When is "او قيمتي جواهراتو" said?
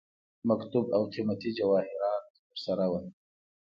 0.95-2.39